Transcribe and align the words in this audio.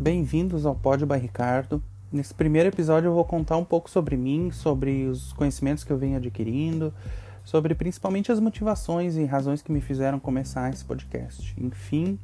bem-vindos 0.00 0.64
ao 0.64 0.74
Pod 0.74 1.04
by 1.04 1.18
Ricardo. 1.18 1.82
Nesse 2.10 2.32
primeiro 2.32 2.70
episódio 2.70 3.08
eu 3.08 3.12
vou 3.12 3.24
contar 3.24 3.58
um 3.58 3.64
pouco 3.64 3.90
sobre 3.90 4.16
mim, 4.16 4.50
sobre 4.50 5.04
os 5.04 5.34
conhecimentos 5.34 5.84
que 5.84 5.92
eu 5.92 5.98
venho 5.98 6.16
adquirindo, 6.16 6.90
sobre 7.44 7.74
principalmente 7.74 8.32
as 8.32 8.40
motivações 8.40 9.16
e 9.16 9.26
razões 9.26 9.60
que 9.60 9.70
me 9.70 9.82
fizeram 9.82 10.18
começar 10.18 10.72
esse 10.72 10.82
podcast. 10.82 11.54
Enfim, 11.60 12.18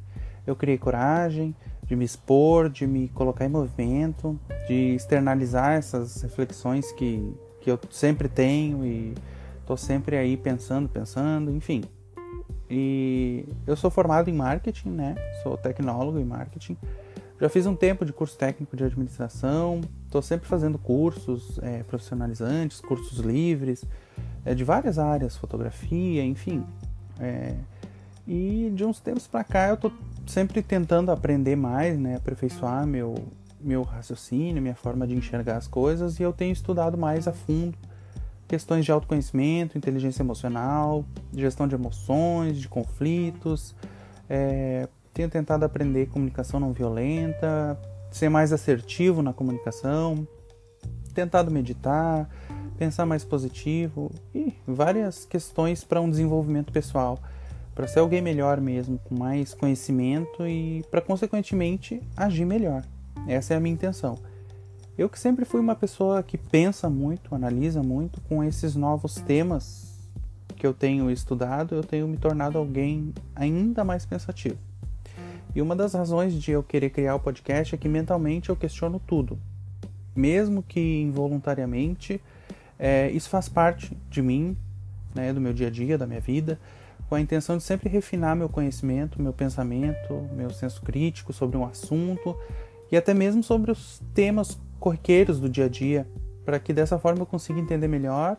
eu 0.47 0.55
criei 0.55 0.79
coragem 0.79 1.55
de 1.83 1.95
me 1.95 2.03
expor, 2.03 2.67
de 2.67 2.87
me 2.87 3.09
colocar 3.09 3.45
em 3.45 3.49
movimento, 3.49 4.39
de 4.67 4.95
externalizar 4.95 5.73
essas 5.73 6.23
reflexões 6.23 6.91
que, 6.93 7.31
que 7.61 7.69
eu 7.69 7.79
sempre 7.91 8.27
tenho 8.27 8.83
e 8.83 9.13
estou 9.59 9.77
sempre 9.77 10.17
aí 10.17 10.35
pensando, 10.35 10.89
pensando, 10.89 11.51
enfim. 11.51 11.83
E 12.71 13.45
eu 13.67 13.75
sou 13.75 13.91
formado 13.91 14.31
em 14.31 14.33
marketing, 14.33 14.89
né? 14.89 15.15
Sou 15.43 15.55
tecnólogo 15.55 16.17
em 16.17 16.25
marketing. 16.25 16.75
Já 17.39 17.49
fiz 17.49 17.65
um 17.65 17.75
tempo 17.75 18.03
de 18.03 18.11
curso 18.11 18.37
técnico 18.37 18.75
de 18.75 18.83
administração, 18.83 19.81
estou 20.05 20.21
sempre 20.21 20.47
fazendo 20.47 20.77
cursos 20.77 21.59
é, 21.61 21.83
profissionalizantes, 21.83 22.81
cursos 22.81 23.19
livres, 23.19 23.85
é, 24.43 24.55
de 24.55 24.63
várias 24.63 24.97
áreas, 24.97 25.37
fotografia, 25.37 26.23
enfim. 26.23 26.65
É, 27.19 27.53
e 28.27 28.71
de 28.73 28.83
uns 28.83 28.99
tempos 28.99 29.27
para 29.27 29.43
cá 29.43 29.67
eu 29.69 29.75
estou 29.75 29.91
sempre 30.25 30.61
tentando 30.61 31.11
aprender 31.11 31.55
mais, 31.55 31.97
né, 31.97 32.15
aperfeiçoar 32.15 32.85
meu, 32.85 33.15
meu 33.61 33.83
raciocínio, 33.83 34.61
minha 34.61 34.75
forma 34.75 35.05
de 35.07 35.15
enxergar 35.15 35.57
as 35.57 35.67
coisas, 35.67 36.19
e 36.19 36.23
eu 36.23 36.33
tenho 36.33 36.51
estudado 36.51 36.97
mais 36.97 37.27
a 37.27 37.31
fundo 37.31 37.77
questões 38.47 38.85
de 38.85 38.91
autoconhecimento, 38.91 39.77
inteligência 39.77 40.23
emocional, 40.23 41.03
gestão 41.33 41.67
de 41.67 41.75
emoções, 41.75 42.57
de 42.57 42.69
conflitos, 42.69 43.75
é, 44.29 44.87
tenho 45.17 45.29
tentado 45.31 45.65
aprender 45.65 46.09
comunicação 46.09 46.59
não 46.59 46.71
violenta, 46.71 47.75
ser 48.11 48.29
mais 48.29 48.53
assertivo 48.53 49.23
na 49.23 49.33
comunicação, 49.33 50.27
tentado 51.11 51.49
meditar, 51.49 52.29
pensar 52.77 53.03
mais 53.07 53.25
positivo 53.25 54.11
e 54.35 54.53
várias 54.67 55.25
questões 55.25 55.83
para 55.83 55.99
um 55.99 56.07
desenvolvimento 56.07 56.71
pessoal, 56.71 57.17
para 57.73 57.87
ser 57.87 57.97
alguém 57.97 58.21
melhor 58.21 58.61
mesmo, 58.61 58.99
com 58.99 59.17
mais 59.17 59.55
conhecimento 59.55 60.45
e 60.45 60.85
para 60.91 61.01
consequentemente 61.01 61.99
agir 62.15 62.45
melhor. 62.45 62.83
Essa 63.27 63.55
é 63.55 63.57
a 63.57 63.59
minha 63.59 63.73
intenção. 63.73 64.19
Eu 64.95 65.09
que 65.09 65.17
sempre 65.17 65.45
fui 65.45 65.59
uma 65.59 65.75
pessoa 65.75 66.21
que 66.21 66.37
pensa 66.37 66.91
muito, 66.91 67.33
analisa 67.33 67.81
muito 67.81 68.21
com 68.21 68.43
esses 68.43 68.75
novos 68.75 69.15
temas 69.15 69.97
que 70.55 70.65
eu 70.65 70.75
tenho 70.75 71.09
estudado, 71.09 71.73
eu 71.73 71.83
tenho 71.83 72.07
me 72.07 72.17
tornado 72.17 72.59
alguém 72.59 73.15
ainda 73.35 73.83
mais 73.83 74.05
pensativo. 74.05 74.66
E 75.57 75.61
uma 75.61 75.75
das 75.75 75.95
razões 75.95 76.35
de 76.35 76.51
eu 76.51 76.61
querer 76.61 76.91
criar 76.91 77.15
o 77.15 77.19
podcast 77.19 77.73
é 77.73 77.77
que 77.79 77.89
mentalmente 77.89 78.49
eu 78.49 78.55
questiono 78.55 79.01
tudo. 79.07 79.39
Mesmo 80.15 80.61
que 80.61 81.01
involuntariamente, 81.01 82.21
é, 82.77 83.09
isso 83.09 83.27
faz 83.27 83.49
parte 83.49 83.97
de 84.07 84.21
mim, 84.21 84.55
né, 85.15 85.33
do 85.33 85.41
meu 85.41 85.53
dia 85.53 85.65
a 85.65 85.71
dia, 85.71 85.97
da 85.97 86.05
minha 86.05 86.19
vida, 86.19 86.59
com 87.09 87.15
a 87.15 87.19
intenção 87.19 87.57
de 87.57 87.63
sempre 87.63 87.89
refinar 87.89 88.35
meu 88.35 88.47
conhecimento, 88.47 89.19
meu 89.19 89.33
pensamento, 89.33 90.29
meu 90.31 90.51
senso 90.51 90.79
crítico 90.83 91.33
sobre 91.33 91.57
um 91.57 91.65
assunto 91.65 92.37
e 92.91 92.95
até 92.95 93.11
mesmo 93.15 93.41
sobre 93.41 93.71
os 93.71 93.99
temas 94.13 94.59
corriqueiros 94.79 95.39
do 95.39 95.49
dia 95.49 95.65
a 95.65 95.69
dia, 95.69 96.07
para 96.45 96.59
que 96.59 96.71
dessa 96.71 96.99
forma 96.99 97.23
eu 97.23 97.25
consiga 97.25 97.59
entender 97.59 97.87
melhor 97.87 98.37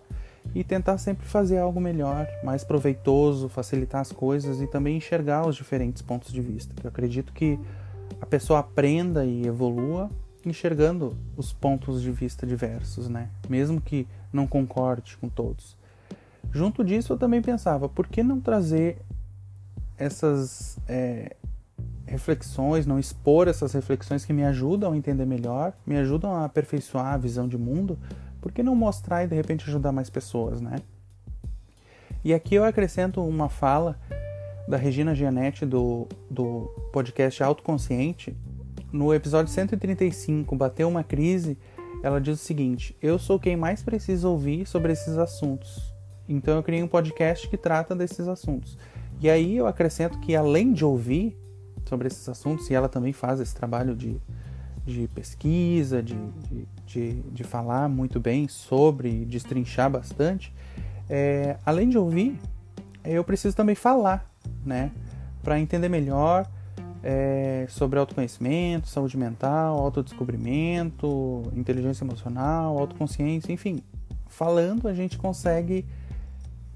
e 0.54 0.64
tentar 0.64 0.98
sempre 0.98 1.26
fazer 1.26 1.58
algo 1.58 1.80
melhor, 1.80 2.26
mais 2.42 2.64
proveitoso, 2.64 3.48
facilitar 3.48 4.00
as 4.00 4.12
coisas 4.12 4.60
e 4.60 4.66
também 4.66 4.96
enxergar 4.96 5.46
os 5.46 5.56
diferentes 5.56 6.02
pontos 6.02 6.32
de 6.32 6.40
vista. 6.40 6.74
Eu 6.82 6.88
acredito 6.88 7.32
que 7.32 7.58
a 8.20 8.26
pessoa 8.26 8.60
aprenda 8.60 9.24
e 9.24 9.46
evolua 9.46 10.10
enxergando 10.44 11.16
os 11.36 11.52
pontos 11.52 12.00
de 12.00 12.10
vista 12.10 12.46
diversos, 12.46 13.08
né? 13.08 13.28
Mesmo 13.48 13.80
que 13.80 14.06
não 14.32 14.46
concorde 14.46 15.16
com 15.18 15.28
todos. 15.28 15.76
Junto 16.52 16.82
disso, 16.82 17.12
eu 17.12 17.18
também 17.18 17.42
pensava, 17.42 17.88
por 17.88 18.06
que 18.06 18.22
não 18.22 18.40
trazer 18.40 18.98
essas 19.98 20.78
é, 20.88 21.36
reflexões, 22.06 22.86
não 22.86 22.98
expor 22.98 23.48
essas 23.48 23.72
reflexões 23.72 24.24
que 24.24 24.32
me 24.32 24.44
ajudam 24.44 24.92
a 24.92 24.96
entender 24.96 25.26
melhor, 25.26 25.72
me 25.86 25.96
ajudam 25.98 26.34
a 26.34 26.44
aperfeiçoar 26.44 27.14
a 27.14 27.16
visão 27.18 27.46
de 27.46 27.58
mundo, 27.58 27.98
por 28.48 28.54
que 28.54 28.62
não 28.62 28.74
mostrar 28.74 29.24
e 29.24 29.28
de 29.28 29.34
repente 29.34 29.68
ajudar 29.68 29.92
mais 29.92 30.08
pessoas, 30.08 30.60
né? 30.60 30.76
E 32.24 32.32
aqui 32.32 32.54
eu 32.54 32.64
acrescento 32.64 33.22
uma 33.22 33.50
fala 33.50 34.00
da 34.66 34.76
Regina 34.76 35.14
Gianetti 35.14 35.66
do, 35.66 36.08
do 36.30 36.62
podcast 36.90 37.42
Autoconsciente. 37.42 38.34
No 38.90 39.12
episódio 39.12 39.52
135, 39.52 40.56
Bateu 40.56 40.88
uma 40.88 41.04
Crise, 41.04 41.58
ela 42.02 42.18
diz 42.18 42.40
o 42.40 42.44
seguinte: 42.44 42.96
Eu 43.02 43.18
sou 43.18 43.38
quem 43.38 43.54
mais 43.54 43.82
precisa 43.82 44.26
ouvir 44.26 44.66
sobre 44.66 44.92
esses 44.92 45.18
assuntos. 45.18 45.94
Então 46.26 46.56
eu 46.56 46.62
criei 46.62 46.82
um 46.82 46.88
podcast 46.88 47.46
que 47.48 47.56
trata 47.58 47.94
desses 47.94 48.26
assuntos. 48.26 48.78
E 49.20 49.28
aí 49.28 49.58
eu 49.58 49.66
acrescento 49.66 50.18
que 50.20 50.34
além 50.34 50.72
de 50.72 50.86
ouvir 50.86 51.36
sobre 51.86 52.08
esses 52.08 52.26
assuntos, 52.28 52.70
e 52.70 52.74
ela 52.74 52.88
também 52.88 53.12
faz 53.12 53.40
esse 53.40 53.54
trabalho 53.54 53.94
de 53.94 54.18
de 54.88 55.06
pesquisa, 55.08 56.02
de, 56.02 56.16
de, 56.48 56.66
de, 56.88 57.20
de 57.22 57.44
falar 57.44 57.88
muito 57.88 58.18
bem 58.18 58.48
sobre, 58.48 59.24
destrinchar 59.24 59.90
bastante, 59.90 60.52
é, 61.08 61.56
além 61.64 61.88
de 61.88 61.98
ouvir, 61.98 62.38
eu 63.04 63.22
preciso 63.22 63.54
também 63.54 63.74
falar, 63.74 64.28
né? 64.64 64.90
Para 65.42 65.58
entender 65.60 65.88
melhor 65.88 66.48
é, 67.02 67.66
sobre 67.68 67.98
autoconhecimento, 67.98 68.88
saúde 68.88 69.16
mental, 69.16 69.78
autodescobrimento, 69.78 71.42
inteligência 71.54 72.04
emocional, 72.04 72.78
autoconsciência, 72.78 73.52
enfim. 73.52 73.82
Falando, 74.26 74.88
a 74.88 74.94
gente 74.94 75.16
consegue 75.16 75.86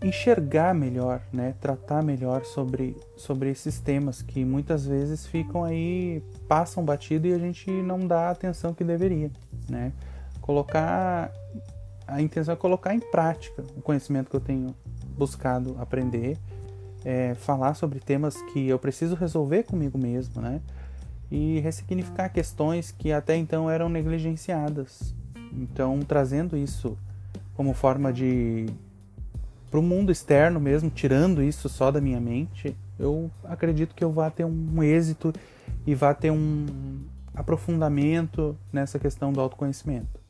enxergar 0.02 0.74
melhor, 0.74 1.22
né, 1.32 1.54
tratar 1.60 2.02
melhor 2.02 2.44
sobre, 2.44 2.96
sobre 3.16 3.50
esses 3.50 3.78
temas 3.78 4.20
que 4.20 4.44
muitas 4.44 4.84
vezes 4.84 5.26
ficam 5.26 5.62
aí, 5.62 6.22
passam 6.48 6.84
batido 6.84 7.28
e 7.28 7.32
a 7.32 7.38
gente 7.38 7.70
não 7.70 8.00
dá 8.00 8.28
a 8.28 8.30
atenção 8.30 8.74
que 8.74 8.82
deveria, 8.82 9.30
né? 9.68 9.92
Colocar 10.40 11.32
a 12.06 12.20
intenção 12.20 12.52
é 12.52 12.56
colocar 12.56 12.94
em 12.94 13.00
prática 13.00 13.64
o 13.76 13.80
conhecimento 13.80 14.30
que 14.30 14.36
eu 14.36 14.40
tenho 14.40 14.74
buscado 15.16 15.76
aprender, 15.78 16.36
é, 17.04 17.34
falar 17.34 17.74
sobre 17.74 18.00
temas 18.00 18.40
que 18.52 18.68
eu 18.68 18.78
preciso 18.78 19.14
resolver 19.14 19.64
comigo 19.64 19.98
mesmo, 19.98 20.40
né? 20.40 20.60
E 21.30 21.60
ressignificar 21.60 22.28
questões 22.28 22.92
que 22.92 23.12
até 23.12 23.36
então 23.36 23.70
eram 23.70 23.88
negligenciadas. 23.88 25.14
Então, 25.52 26.00
trazendo 26.00 26.56
isso 26.56 26.96
como 27.54 27.72
forma 27.72 28.12
de 28.12 28.66
para 29.70 29.80
o 29.80 29.82
mundo 29.82 30.12
externo 30.12 30.60
mesmo, 30.60 30.90
tirando 30.90 31.42
isso 31.42 31.66
só 31.66 31.90
da 31.90 31.98
minha 31.98 32.20
mente, 32.20 32.76
eu 32.98 33.30
acredito 33.42 33.94
que 33.94 34.04
eu 34.04 34.12
vá 34.12 34.30
ter 34.30 34.44
um 34.44 34.82
êxito 34.82 35.32
e 35.86 35.94
vá 35.94 36.12
ter 36.12 36.30
um 36.30 37.00
aprofundamento 37.34 38.56
nessa 38.72 38.98
questão 38.98 39.32
do 39.32 39.40
autoconhecimento. 39.40 40.20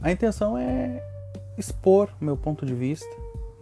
A 0.00 0.10
intenção 0.10 0.58
é 0.58 1.02
expor 1.56 2.08
o 2.20 2.24
meu 2.24 2.36
ponto 2.36 2.66
de 2.66 2.74
vista 2.74 3.14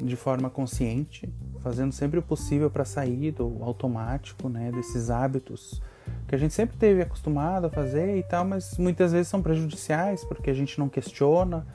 de 0.03 0.17
forma 0.17 0.49
consciente, 0.49 1.33
fazendo 1.61 1.93
sempre 1.93 2.19
o 2.19 2.23
possível 2.23 2.71
para 2.71 2.85
sair 2.85 3.33
do 3.33 3.59
automático, 3.63 4.49
né, 4.49 4.73
desses 4.73 5.11
hábitos 5.11 5.83
que 6.27 6.35
a 6.35 6.39
gente 6.39 6.55
sempre 6.55 6.77
teve 6.77 7.03
acostumado 7.03 7.67
a 7.67 7.71
fazer 7.71 8.17
e 8.17 8.23
tal, 8.23 8.45
mas 8.45 8.79
muitas 8.79 9.13
vezes 9.13 9.29
são 9.29 9.43
prejudiciais 9.43 10.25
porque 10.25 10.51
a 10.51 10.55
gente 10.55 10.79
não 10.79 10.89
questiona, 10.89 11.67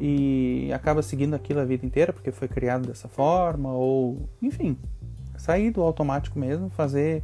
e 0.00 0.70
acaba 0.72 1.02
seguindo 1.02 1.34
aquilo 1.34 1.60
a 1.60 1.64
vida 1.64 1.84
inteira 1.84 2.12
porque 2.12 2.30
foi 2.30 2.48
criado 2.48 2.86
dessa 2.86 3.08
forma, 3.08 3.72
ou 3.72 4.28
enfim, 4.40 4.78
sair 5.36 5.70
do 5.70 5.82
automático 5.82 6.38
mesmo, 6.38 6.70
fazer 6.70 7.22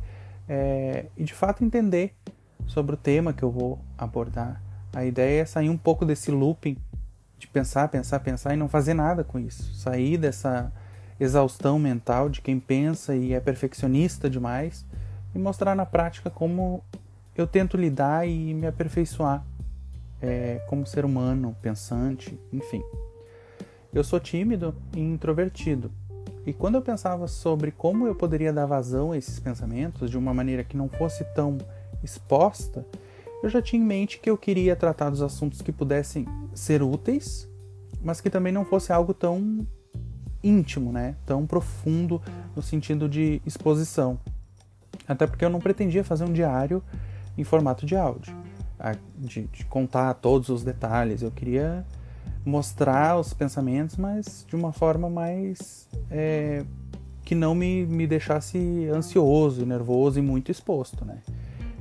é, 0.49 1.07
e 1.17 1.25
de 1.25 1.35
fato 1.35 1.65
entender 1.65 2.15
sobre 2.67 2.95
o 2.95 2.99
tema 2.99 3.33
que 3.33 3.43
eu 3.43 3.51
vou 3.51 3.79
abordar. 3.97 4.61
A 4.93 5.05
ideia 5.05 5.43
é 5.43 5.45
sair 5.45 5.69
um 5.69 5.77
pouco 5.77 6.05
desse 6.05 6.31
looping 6.31 6.77
de 7.39 7.47
pensar, 7.49 7.89
pensar, 7.89 8.21
pensar 8.21 8.55
e 8.55 8.57
não 8.57 8.69
fazer 8.69 8.95
nada 8.95 9.25
com 9.25 9.39
isso. 9.39 9.75
Sair 9.75 10.17
dessa 10.17 10.73
exaustão 11.19 11.79
mental 11.79 12.29
de 12.29 12.41
quem 12.41 12.59
pensa 12.59 13.15
e 13.15 13.33
é 13.33 13.41
perfeccionista 13.41 14.29
demais 14.31 14.85
e 15.35 15.39
mostrar 15.39 15.75
na 15.75 15.85
prática 15.85 16.31
como 16.31 16.83
eu 17.37 17.47
tento 17.47 17.77
lidar 17.77 18.27
e 18.27 18.55
me 18.55 18.67
aperfeiçoar 18.67 19.45
é, 20.23 20.61
como 20.69 20.87
ser 20.87 21.05
humano, 21.05 21.57
pensante, 21.61 22.39
enfim. 22.53 22.83
Eu 23.93 24.03
sou 24.03 24.19
tímido 24.19 24.75
e 24.95 25.01
introvertido. 25.01 25.91
E 26.47 26.53
quando 26.53 26.75
eu 26.75 26.83
pensava 26.83 27.27
sobre 27.27 27.71
como 27.71 28.07
eu 28.07 28.15
poderia 28.15 28.53
dar 28.53 28.67
vazão 28.67 29.13
a 29.13 29.19
esses 29.19 29.41
pensamentos 29.41 30.11
de 30.11 30.19
uma 30.19 30.35
maneira 30.35 30.63
que 30.63 30.77
não 30.77 30.89
fosse 30.89 31.25
tão 31.35 31.57
exposta, 32.03 32.87
eu 33.43 33.49
já 33.49 33.63
tinha 33.63 33.81
em 33.81 33.85
mente 33.85 34.19
que 34.19 34.29
eu 34.29 34.37
queria 34.37 34.77
tratar 34.77 35.11
dos 35.11 35.23
assuntos 35.23 35.63
que 35.63 35.73
pudessem 35.73 36.27
ser 36.55 36.83
úteis, 36.83 37.49
mas 38.03 38.21
que 38.21 38.29
também 38.29 38.53
não 38.53 38.65
fosse 38.65 38.93
algo 38.93 39.15
tão 39.15 39.67
íntimo, 40.43 40.93
né? 40.93 41.17
Tão 41.25 41.47
profundo 41.47 42.21
no 42.55 42.63
sentido 42.63 43.09
de 43.09 43.41
exposição. 43.47 44.19
Até 45.09 45.27
porque 45.27 45.45
eu 45.45 45.51
não 45.51 45.61
pretendia 45.61 46.05
fazer 46.05 46.25
um 46.25 46.33
diário 46.33 46.83
em 47.37 47.45
formato 47.45 47.85
de 47.87 47.97
áudio, 47.97 48.35
de, 49.17 49.45
de 49.45 49.65
contar 49.65 50.13
todos 50.15 50.51
os 50.51 50.63
detalhes. 50.63 51.23
Eu 51.23 51.31
queria 51.31 51.85
mostrar 52.45 53.19
os 53.19 53.33
pensamentos, 53.33 53.97
mas 53.97 54.45
de 54.49 54.55
uma 54.55 54.73
forma 54.73 55.09
mais 55.09 55.89
é, 56.11 56.65
que 57.25 57.35
não 57.35 57.55
me, 57.55 57.87
me 57.87 58.07
deixasse 58.07 58.89
ansioso, 58.93 59.65
nervoso 59.65 60.19
e 60.19 60.23
muito 60.23 60.51
exposto, 60.51 61.05
né? 61.05 61.19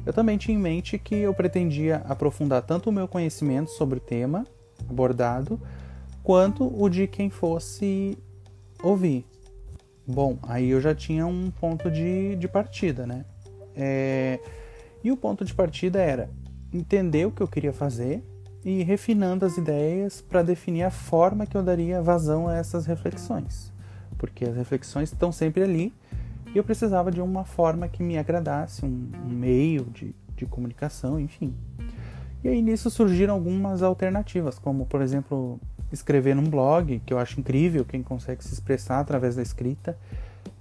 Eu 0.06 0.14
também 0.14 0.38
tinha 0.38 0.58
em 0.58 0.60
mente 0.60 0.98
que 0.98 1.16
eu 1.16 1.34
pretendia 1.34 1.98
aprofundar 2.08 2.62
tanto 2.62 2.90
o 2.90 2.94
meu 2.94 3.08
conhecimento 3.08 3.72
sobre 3.72 3.98
o 3.98 4.02
tema 4.02 4.46
abordado, 4.90 5.60
quanto 6.22 6.66
o 6.66 6.90
de 6.90 7.08
quem 7.08 7.30
fosse 7.30 8.18
ouvir. 8.82 9.26
Bom, 10.06 10.38
aí 10.44 10.70
eu 10.70 10.82
já 10.82 10.94
tinha 10.94 11.26
um 11.26 11.50
ponto 11.52 11.90
de, 11.90 12.36
de 12.36 12.48
partida, 12.48 13.08
né? 13.08 13.26
É, 13.76 14.40
e 15.04 15.12
o 15.12 15.18
ponto 15.18 15.46
de 15.46 15.54
partida 15.54 16.02
era 16.02 16.30
entender 16.74 17.26
o 17.26 17.32
que 17.32 17.42
eu 17.42 17.48
queria 17.48 17.72
fazer 17.72 18.24
e 18.66 18.84
refinando 18.84 19.46
as 19.46 19.58
ideias 19.58 20.22
para 20.22 20.42
definir 20.42 20.84
a 20.84 20.92
forma 20.92 21.46
que 21.46 21.56
eu 21.56 21.64
daria 21.64 22.02
vazão 22.02 22.48
a 22.48 22.56
essas 22.56 22.86
reflexões. 22.86 23.72
Porque 24.18 24.46
as 24.46 24.56
reflexões 24.56 25.12
estão 25.12 25.32
sempre 25.32 25.64
ali 25.64 25.94
e 26.54 26.58
eu 26.58 26.64
precisava 26.64 27.12
de 27.12 27.20
uma 27.20 27.44
forma 27.44 27.88
que 27.88 28.02
me 28.02 28.18
agradasse, 28.18 28.86
um, 28.86 29.10
um 29.26 29.30
meio 29.30 29.86
de, 29.86 30.16
de 30.36 30.46
comunicação, 30.46 31.20
enfim. 31.20 31.54
E 32.44 32.48
aí 32.48 32.62
nisso 32.62 32.90
surgiram 32.90 33.34
algumas 33.34 33.82
alternativas, 33.82 34.60
como 34.60 34.86
por 34.86 35.02
exemplo 35.02 35.60
escrever 35.92 36.36
num 36.36 36.50
blog, 36.50 37.02
que 37.06 37.14
eu 37.14 37.20
acho 37.20 37.40
incrível 37.40 37.86
quem 37.86 38.02
consegue 38.02 38.44
se 38.44 38.54
expressar 38.54 39.00
através 39.00 39.36
da 39.36 39.42
escrita. 39.42 39.98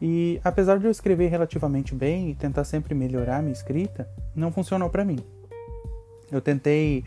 E 0.00 0.40
apesar 0.42 0.78
de 0.78 0.84
eu 0.84 0.90
escrever 0.90 1.28
relativamente 1.28 1.94
bem 1.94 2.30
e 2.30 2.34
tentar 2.34 2.64
sempre 2.64 2.94
melhorar 2.94 3.42
minha 3.42 3.52
escrita, 3.52 4.08
não 4.34 4.50
funcionou 4.50 4.90
para 4.90 5.04
mim. 5.04 5.18
Eu 6.30 6.40
tentei 6.40 7.04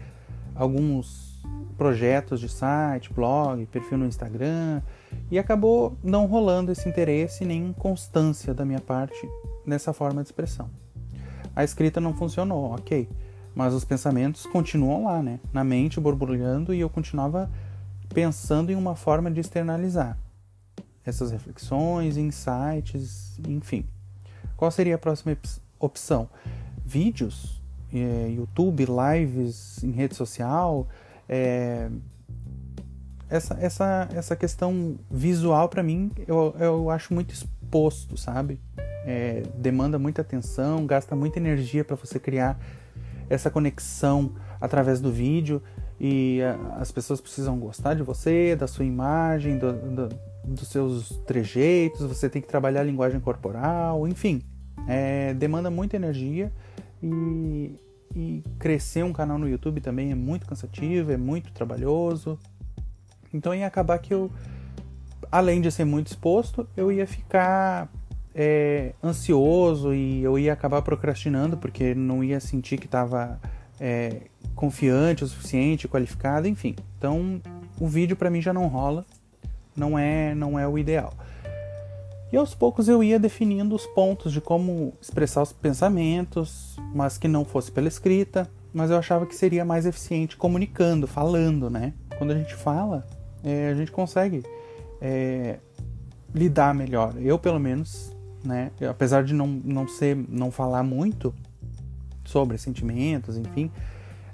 alguns 0.55 1.43
projetos 1.77 2.39
de 2.39 2.47
site, 2.47 3.13
blog, 3.13 3.65
perfil 3.67 3.97
no 3.97 4.05
Instagram 4.05 4.81
e 5.29 5.37
acabou 5.37 5.97
não 6.03 6.25
rolando 6.25 6.71
esse 6.71 6.87
interesse 6.87 7.43
nem 7.43 7.73
constância 7.73 8.53
da 8.53 8.65
minha 8.65 8.79
parte 8.79 9.29
nessa 9.65 9.91
forma 9.91 10.23
de 10.23 10.29
expressão. 10.29 10.69
A 11.55 11.63
escrita 11.63 11.99
não 11.99 12.13
funcionou, 12.13 12.73
ok, 12.73 13.09
mas 13.53 13.73
os 13.73 13.85
pensamentos 13.85 14.45
continuam 14.45 15.05
lá, 15.05 15.21
né? 15.21 15.39
Na 15.53 15.63
mente 15.63 15.99
borbulhando 15.99 16.73
e 16.73 16.79
eu 16.79 16.89
continuava 16.89 17.49
pensando 18.13 18.71
em 18.71 18.75
uma 18.75 18.95
forma 18.95 19.29
de 19.29 19.39
externalizar 19.39 20.17
essas 21.05 21.31
reflexões, 21.31 22.17
insights, 22.17 23.39
enfim. 23.47 23.85
Qual 24.57 24.71
seria 24.71 24.95
a 24.95 24.97
próxima 24.97 25.37
opção? 25.79 26.29
Vídeos, 26.83 27.54
é, 28.01 28.29
YouTube, 28.29 28.85
lives 28.85 29.83
em 29.83 29.91
rede 29.91 30.15
social, 30.15 30.87
é, 31.27 31.89
essa, 33.29 33.57
essa, 33.59 34.09
essa 34.13 34.35
questão 34.35 34.97
visual 35.09 35.67
para 35.67 35.81
mim 35.81 36.11
eu, 36.27 36.55
eu 36.59 36.89
acho 36.89 37.13
muito 37.13 37.33
exposto, 37.33 38.17
sabe? 38.17 38.59
É, 39.05 39.43
demanda 39.57 39.99
muita 39.99 40.21
atenção, 40.21 40.85
gasta 40.85 41.15
muita 41.15 41.39
energia 41.39 41.83
para 41.83 41.95
você 41.95 42.19
criar 42.19 42.59
essa 43.29 43.49
conexão 43.49 44.33
através 44.59 44.99
do 44.99 45.11
vídeo 45.11 45.61
e 45.99 46.41
a, 46.41 46.77
as 46.79 46.91
pessoas 46.91 47.21
precisam 47.21 47.57
gostar 47.59 47.93
de 47.93 48.03
você, 48.03 48.55
da 48.55 48.67
sua 48.67 48.85
imagem, 48.85 49.57
do, 49.57 49.73
do, 49.73 50.09
dos 50.43 50.67
seus 50.67 51.09
trejeitos, 51.25 52.01
você 52.01 52.29
tem 52.29 52.41
que 52.41 52.47
trabalhar 52.47 52.81
a 52.81 52.83
linguagem 52.83 53.19
corporal, 53.19 54.07
enfim, 54.07 54.41
é, 54.87 55.33
demanda 55.33 55.69
muita 55.69 55.95
energia 55.95 56.51
e, 57.01 57.75
e 58.15 58.41
crescer 58.57 59.03
um 59.03 59.11
canal 59.11 59.37
no 59.37 59.47
YouTube 59.49 59.81
também 59.81 60.11
é 60.11 60.15
muito 60.15 60.45
cansativo, 60.45 61.11
é 61.11 61.17
muito 61.17 61.51
trabalhoso. 61.51 62.39
Então 63.33 63.53
ia 63.53 63.67
acabar 63.67 63.99
que 63.99 64.13
eu, 64.13 64.31
além 65.29 65.59
de 65.59 65.69
ser 65.69 65.83
muito 65.83 66.07
exposto, 66.07 66.67
eu 66.77 66.91
ia 66.91 67.05
ficar 67.05 67.89
é, 68.33 68.93
ansioso 69.03 69.93
e 69.93 70.23
eu 70.23 70.39
ia 70.39 70.53
acabar 70.53 70.81
procrastinando 70.81 71.57
porque 71.57 71.93
não 71.93 72.23
ia 72.23 72.39
sentir 72.39 72.77
que 72.77 72.85
estava 72.85 73.39
é, 73.79 74.21
confiante 74.55 75.23
o 75.23 75.27
suficiente, 75.27 75.87
qualificado, 75.87 76.47
enfim. 76.47 76.75
Então 76.97 77.41
o 77.79 77.87
vídeo 77.87 78.15
para 78.15 78.29
mim 78.29 78.41
já 78.41 78.53
não 78.53 78.67
rola, 78.67 79.05
não 79.75 79.99
é, 79.99 80.33
não 80.33 80.57
é 80.57 80.65
o 80.65 80.77
ideal. 80.77 81.13
E 82.35 82.37
aos 82.37 82.53
poucos 82.53 82.89
eu 82.89 83.01
ia 83.01 83.17
definindo 83.17 83.73
os 83.73 83.85
pontos 83.85 84.29
de 84.33 84.41
como 84.41 84.93
expressar 85.01 85.41
os 85.41 85.53
pensamentos, 85.53 86.77
mas 86.93 87.17
que 87.17 87.29
não 87.29 87.45
fosse 87.45 87.71
pela 87.71 87.87
escrita, 87.87 88.51
mas 88.73 88.91
eu 88.91 88.97
achava 88.97 89.25
que 89.25 89.33
seria 89.33 89.63
mais 89.63 89.85
eficiente 89.85 90.35
comunicando, 90.35 91.07
falando, 91.07 91.69
né? 91.69 91.93
Quando 92.17 92.31
a 92.31 92.35
gente 92.35 92.53
fala, 92.53 93.07
é, 93.41 93.69
a 93.69 93.73
gente 93.73 93.89
consegue 93.89 94.43
é, 94.99 95.59
lidar 96.33 96.75
melhor. 96.75 97.13
Eu, 97.21 97.39
pelo 97.39 97.57
menos, 97.57 98.13
né? 98.43 98.69
Eu, 98.81 98.91
apesar 98.91 99.23
de 99.23 99.33
não, 99.33 99.47
não 99.47 99.87
ser, 99.87 100.17
não 100.27 100.51
falar 100.51 100.83
muito 100.83 101.33
sobre 102.25 102.57
sentimentos, 102.57 103.37
enfim, 103.37 103.71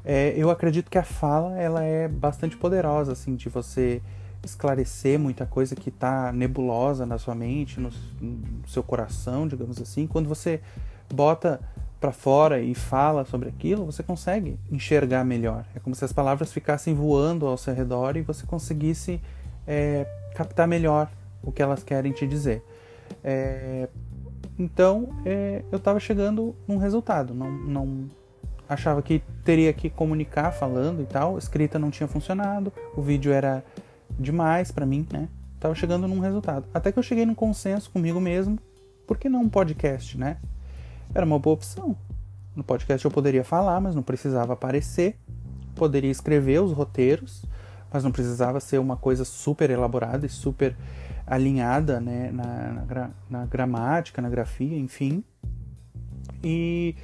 é, 0.04 0.34
eu 0.36 0.50
acredito 0.50 0.90
que 0.90 0.98
a 0.98 1.04
fala 1.04 1.56
ela 1.56 1.84
é 1.84 2.08
bastante 2.08 2.58
poderosa, 2.58 3.12
assim, 3.12 3.36
de 3.36 3.48
você 3.48 4.02
esclarecer 4.44 5.20
muita 5.20 5.46
coisa 5.46 5.76
que 5.76 5.90
está 5.90 6.32
nebulosa 6.32 7.06
na 7.06 7.18
sua 7.18 7.36
mente, 7.36 7.80
no, 7.80 7.90
no, 8.20 8.68
seu 8.68 8.82
coração, 8.82 9.48
digamos 9.48 9.80
assim. 9.82 10.08
Quando 10.08 10.28
você 10.28 10.62
bota 11.14 11.60
para 12.00 12.12
fora 12.12 12.60
e 12.60 12.74
fala 12.74 13.24
sobre 13.26 13.50
aquilo, 13.50 13.86
você 13.86 14.02
consegue 14.02 14.60
enxergar 14.72 15.24
melhor. 15.24 15.66
É 15.76 15.80
como 15.80 15.96
se 15.96 16.04
as 16.04 16.12
palavras 16.12 16.52
ficassem 16.52 16.96
voando 16.96 17.46
ao 17.46 17.58
seu 17.58 17.74
redor 17.74 18.18
e 18.18 18.22
você 18.22 18.46
conseguisse 18.46 19.22
é, 19.68 20.08
captar 20.34 20.68
melhor 20.68 21.12
o 21.44 21.52
que 21.52 21.62
elas 21.62 21.84
querem 21.84 22.12
te 22.12 22.26
dizer. 22.26 22.64
É, 23.24 23.88
então, 24.58 25.10
é, 25.26 25.64
eu 25.72 25.78
estava 25.78 26.00
chegando 26.00 26.56
num 26.68 26.78
resultado. 26.78 27.34
Não, 27.36 27.52
não 27.52 28.10
achava 28.68 29.02
que 29.02 29.22
teria 29.44 29.72
que 29.74 29.90
comunicar 29.90 30.52
falando 30.52 31.02
e 31.02 31.06
tal. 31.06 31.38
Escrita 31.38 31.78
não 31.78 31.92
tinha 31.92 32.08
funcionado. 32.08 32.72
O 32.96 33.02
vídeo 33.02 33.32
era 33.32 33.64
demais 34.22 34.72
para 34.72 34.86
mim, 34.86 35.06
né? 35.12 35.28
Tava 35.60 35.76
chegando 35.76 36.08
num 36.08 36.20
resultado. 36.20 36.66
Até 36.74 36.92
que 36.92 37.00
eu 37.00 37.04
cheguei 37.04 37.26
num 37.26 37.36
consenso 37.36 37.90
comigo 37.92 38.20
mesmo, 38.20 38.58
por 39.06 39.18
que 39.18 39.30
não 39.30 39.42
um 39.42 39.50
podcast, 39.50 40.18
né? 40.18 40.38
Era 41.14 41.26
uma 41.26 41.38
boa 41.38 41.56
opção. 41.56 41.96
No 42.56 42.64
podcast 42.64 43.04
eu 43.04 43.12
poderia 43.12 43.44
falar, 43.44 43.80
mas 43.80 43.96
não 43.96 44.04
precisava 44.04 44.54
aparecer. 44.54 45.18
Poderia 45.76 46.12
escrever 46.12 46.62
os 46.62 46.72
roteiros, 46.72 47.46
mas 47.92 48.04
não 48.04 48.12
precisava 48.12 48.60
ser 48.60 48.80
uma 48.80 48.98
coisa 48.98 49.24
super 49.24 49.70
elaborada 49.70 50.26
e 50.26 50.30
super 50.30 50.76
alinhada 51.26 52.00
né, 52.00 52.32
na, 52.32 52.86
na, 52.86 53.10
na 53.30 53.46
gramática, 53.46 54.22
na 54.22 54.30
grafia, 54.30 54.78
enfim. 54.78 55.24
E 56.44 56.96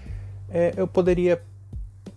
é, 0.50 0.74
eu 0.76 0.88
poderia 0.88 1.42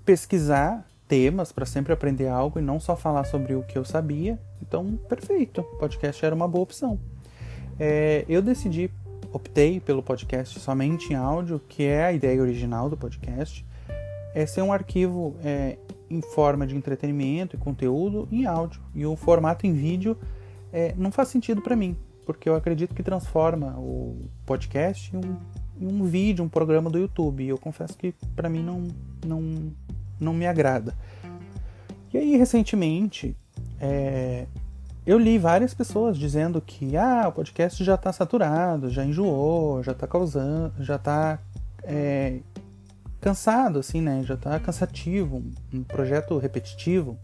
pesquisar 0.04 0.84
temas 1.10 1.50
para 1.50 1.66
sempre 1.66 1.92
aprender 1.92 2.28
algo 2.28 2.60
e 2.60 2.62
não 2.62 2.78
só 2.78 2.94
falar 2.94 3.24
sobre 3.24 3.52
o 3.52 3.64
que 3.64 3.76
eu 3.76 3.84
sabia. 3.84 4.38
Então, 4.62 4.96
perfeito, 5.08 5.60
podcast 5.80 6.24
era 6.24 6.32
uma 6.32 6.46
boa 6.46 6.62
opção. 6.62 7.00
É, 7.80 8.24
eu 8.28 8.40
decidi, 8.40 8.88
optei 9.32 9.80
pelo 9.80 10.04
podcast 10.04 10.60
somente 10.60 11.12
em 11.12 11.16
áudio, 11.16 11.60
que 11.68 11.82
é 11.82 12.04
a 12.04 12.12
ideia 12.12 12.40
original 12.40 12.88
do 12.88 12.96
podcast. 12.96 13.66
É 14.36 14.46
ser 14.46 14.62
um 14.62 14.72
arquivo 14.72 15.34
é, 15.42 15.78
em 16.08 16.22
forma 16.22 16.64
de 16.64 16.76
entretenimento 16.76 17.56
e 17.56 17.58
conteúdo 17.58 18.28
em 18.30 18.46
áudio. 18.46 18.80
E 18.94 19.04
o 19.04 19.16
formato 19.16 19.66
em 19.66 19.72
vídeo 19.72 20.16
é, 20.72 20.94
não 20.96 21.10
faz 21.10 21.26
sentido 21.26 21.60
para 21.60 21.74
mim, 21.74 21.96
porque 22.24 22.48
eu 22.48 22.54
acredito 22.54 22.94
que 22.94 23.02
transforma 23.02 23.74
o 23.76 24.28
podcast 24.46 25.10
em 25.12 25.18
um, 25.18 25.36
em 25.80 25.92
um 25.92 26.04
vídeo, 26.04 26.44
um 26.44 26.48
programa 26.48 26.88
do 26.88 26.98
YouTube. 27.00 27.42
E 27.42 27.48
eu 27.48 27.58
confesso 27.58 27.98
que 27.98 28.14
para 28.36 28.48
mim 28.48 28.62
não, 28.62 28.86
não 29.26 29.72
não 30.20 30.34
me 30.34 30.46
agrada. 30.46 30.94
E 32.12 32.18
aí, 32.18 32.36
recentemente, 32.36 33.36
é, 33.80 34.46
eu 35.06 35.18
li 35.18 35.38
várias 35.38 35.72
pessoas 35.72 36.16
dizendo 36.16 36.60
que 36.60 36.96
ah, 36.96 37.26
o 37.28 37.32
podcast 37.32 37.82
já 37.82 37.94
está 37.94 38.12
saturado, 38.12 38.90
já 38.90 39.04
enjoou, 39.04 39.82
já 39.82 39.92
está 39.92 40.06
causando, 40.06 40.84
já 40.84 40.96
está 40.96 41.38
é, 41.82 42.40
cansado, 43.20 43.78
assim, 43.78 44.00
né? 44.00 44.22
Já 44.24 44.34
está 44.34 44.58
cansativo, 44.60 45.42
um 45.72 45.82
projeto 45.82 46.36
repetitivo. 46.38 47.18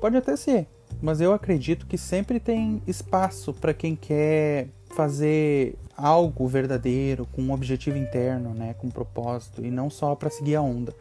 Pode 0.00 0.16
até 0.16 0.36
ser, 0.36 0.66
mas 1.00 1.20
eu 1.20 1.32
acredito 1.32 1.86
que 1.86 1.96
sempre 1.96 2.38
tem 2.38 2.82
espaço 2.86 3.54
para 3.54 3.72
quem 3.72 3.96
quer 3.96 4.68
fazer 4.94 5.76
algo 5.96 6.46
verdadeiro, 6.46 7.26
com 7.32 7.42
um 7.42 7.52
objetivo 7.52 7.96
interno, 7.96 8.52
né, 8.52 8.74
com 8.74 8.88
um 8.88 8.90
propósito, 8.90 9.64
e 9.64 9.70
não 9.70 9.88
só 9.88 10.14
para 10.14 10.30
seguir 10.30 10.56
a 10.56 10.62
onda. 10.62 10.94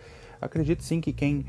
Acredito 0.44 0.84
sim 0.84 1.00
que 1.02 1.14
quem 1.14 1.46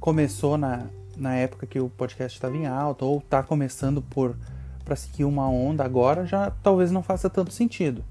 começou 0.00 0.58
na, 0.58 0.86
na 1.16 1.34
época 1.34 1.66
que 1.66 1.80
o 1.80 1.88
podcast 1.88 2.36
estava 2.36 2.56
em 2.56 2.66
alta 2.66 3.04
ou 3.04 3.18
está 3.18 3.42
começando 3.42 4.02
por 4.02 4.36
para 4.84 4.96
seguir 4.96 5.24
uma 5.24 5.48
onda 5.48 5.82
agora 5.82 6.26
já 6.26 6.50
talvez 6.62 6.90
não 6.90 7.02
faça 7.02 7.30
tanto 7.30 7.52
sentido. 7.52 8.04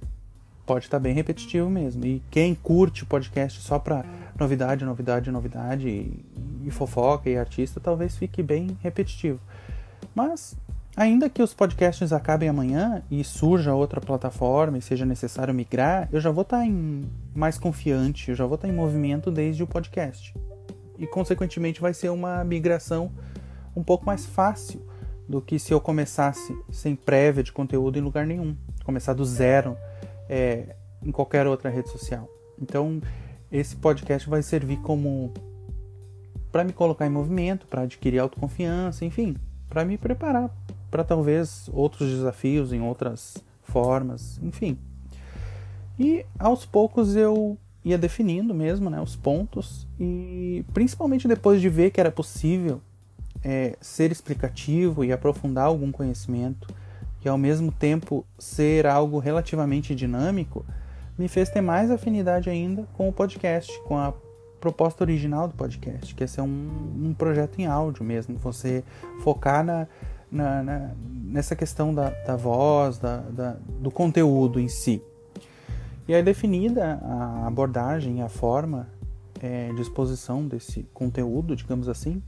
pode 0.65 0.86
estar 0.86 0.98
tá 0.98 1.03
bem 1.03 1.13
repetitivo 1.13 1.70
mesmo. 1.70 2.06
E 2.06 2.22
quem 2.32 2.56
curte 2.56 3.06
podcast 3.06 3.62
só 3.62 3.77
para 3.77 4.03
novidade, 4.39 4.84
novidade, 4.84 5.30
novidade 5.30 5.88
e, 5.88 6.25
e 6.65 6.72
fofoca 6.72 7.30
e 7.30 7.38
artista, 7.38 7.80
talvez 7.80 8.18
fique 8.18 8.42
bem 8.42 8.75
repetitivo. 8.82 9.39
Mas 10.15 10.56
ainda 10.96 11.30
que 11.30 11.44
os 11.44 11.53
podcasts 11.53 12.12
acabem 12.12 12.50
amanhã 12.50 13.03
e 13.12 13.24
surja 13.24 13.74
outra 13.74 14.01
plataforma 14.01 14.77
e 14.77 14.82
seja 14.82 15.06
necessário 15.06 15.53
migrar, 15.53 16.08
eu 16.12 16.20
já 16.20 16.32
vou 16.32 16.44
estar 16.44 16.60
tá 16.60 16.65
em 16.65 17.03
mais 17.33 17.57
confiante, 17.57 18.29
eu 18.29 18.35
já 18.35 18.45
vou 18.45 18.55
estar 18.55 18.67
em 18.67 18.71
movimento 18.71 19.31
desde 19.31 19.63
o 19.63 19.67
podcast. 19.67 20.33
E 20.97 21.07
consequentemente 21.07 21.81
vai 21.81 21.93
ser 21.93 22.09
uma 22.09 22.43
migração 22.43 23.11
um 23.75 23.83
pouco 23.83 24.05
mais 24.05 24.25
fácil 24.25 24.81
do 25.27 25.41
que 25.41 25.57
se 25.57 25.73
eu 25.73 25.81
começasse 25.81 26.55
sem 26.71 26.95
prévia 26.95 27.43
de 27.43 27.51
conteúdo 27.51 27.97
em 27.97 28.01
lugar 28.01 28.25
nenhum, 28.25 28.55
começar 28.83 29.13
do 29.13 29.25
zero 29.25 29.75
é, 30.29 30.75
em 31.01 31.11
qualquer 31.11 31.47
outra 31.47 31.69
rede 31.69 31.89
social. 31.89 32.29
Então, 32.61 33.01
esse 33.51 33.75
podcast 33.75 34.29
vai 34.29 34.43
servir 34.43 34.77
como 34.77 35.33
para 36.51 36.63
me 36.63 36.71
colocar 36.71 37.07
em 37.07 37.09
movimento, 37.09 37.65
para 37.65 37.81
adquirir 37.81 38.19
autoconfiança, 38.19 39.03
enfim, 39.05 39.35
para 39.67 39.83
me 39.83 39.97
preparar 39.97 40.51
para 40.93 41.03
talvez 41.03 41.67
outros 41.73 42.07
desafios 42.07 42.71
em 42.71 42.79
outras 42.79 43.43
formas, 43.63 44.39
enfim. 44.43 44.77
E 46.00 46.25
aos 46.39 46.65
poucos 46.65 47.15
eu 47.15 47.57
ia 47.85 47.97
definindo 47.97 48.53
mesmo, 48.53 48.89
né, 48.89 49.01
os 49.01 49.15
pontos 49.15 49.88
e 50.00 50.63
principalmente 50.73 51.27
depois 51.27 51.59
de 51.59 51.67
ver 51.67 51.91
que 51.91 52.00
era 52.00 52.12
possível 52.12 52.81
é, 53.43 53.75
ser 53.81 54.12
explicativo 54.12 55.03
e 55.03 55.12
aprofundar 55.12 55.65
algum 55.65 55.91
conhecimento 55.91 56.73
e 57.23 57.29
ao 57.29 57.38
mesmo 57.38 57.71
tempo 57.71 58.25
ser 58.38 58.85
algo 58.85 59.19
relativamente 59.19 59.93
dinâmico, 59.95 60.65
me 61.17 61.27
fez 61.27 61.50
ter 61.50 61.62
mais 61.62 61.91
afinidade 61.91 62.50
ainda 62.50 62.88
com 62.93 63.07
o 63.07 63.13
podcast, 63.13 63.71
com 63.83 63.97
a 63.97 64.13
proposta 64.59 65.03
original 65.03 65.47
do 65.47 65.53
podcast, 65.53 66.15
que 66.15 66.23
é 66.23 66.27
ser 66.27 66.41
um, 66.41 66.47
um 67.03 67.13
projeto 67.13 67.59
em 67.59 67.65
áudio 67.65 68.03
mesmo, 68.03 68.38
você 68.38 68.83
focar 69.21 69.63
na, 69.63 69.88
na, 70.31 70.63
na 70.63 70.91
nessa 71.05 71.55
questão 71.55 71.93
da, 71.93 72.09
da 72.09 72.35
voz, 72.35 72.97
da, 72.97 73.17
da, 73.17 73.57
do 73.79 73.91
conteúdo 73.91 74.59
em 74.59 74.67
si. 74.67 75.01
E 76.07 76.13
aí 76.13 76.22
definida 76.22 77.00
a 77.01 77.48
abordagem, 77.48 78.22
a 78.22 78.27
forma 78.27 78.89
é, 79.41 79.72
de 79.74 79.81
exposição 79.81 80.45
desse 80.45 80.83
conteúdo, 80.93 81.55
digamos 81.55 81.88
assim, 81.88 82.22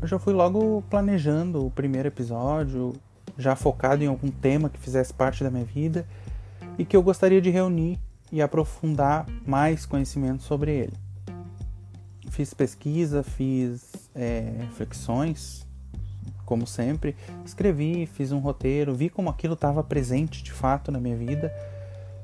eu 0.00 0.08
já 0.08 0.18
fui 0.18 0.32
logo 0.32 0.82
planejando 0.88 1.66
o 1.66 1.70
primeiro 1.70 2.08
episódio, 2.08 2.94
já 3.36 3.54
focado 3.54 4.02
em 4.02 4.06
algum 4.06 4.30
tema 4.30 4.70
que 4.70 4.78
fizesse 4.78 5.12
parte 5.12 5.44
da 5.44 5.50
minha 5.50 5.64
vida 5.64 6.06
e 6.78 6.84
que 6.84 6.96
eu 6.96 7.02
gostaria 7.02 7.40
de 7.40 7.50
reunir 7.50 7.98
e 8.32 8.40
aprofundar 8.40 9.26
mais 9.46 9.84
conhecimento 9.84 10.42
sobre 10.42 10.72
ele. 10.72 10.92
Fiz 12.30 12.54
pesquisa, 12.54 13.22
fiz 13.22 14.10
é, 14.14 14.52
reflexões, 14.68 15.66
como 16.46 16.66
sempre, 16.66 17.14
escrevi, 17.44 18.06
fiz 18.06 18.32
um 18.32 18.38
roteiro, 18.38 18.94
vi 18.94 19.10
como 19.10 19.28
aquilo 19.28 19.54
estava 19.54 19.82
presente 19.82 20.42
de 20.42 20.52
fato 20.52 20.90
na 20.90 20.98
minha 20.98 21.16
vida 21.16 21.52